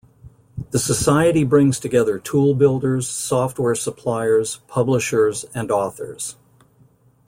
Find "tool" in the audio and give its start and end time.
2.17-2.55